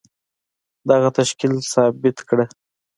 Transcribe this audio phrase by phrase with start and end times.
[0.89, 2.45] دغه تشکيل ثابته کړه.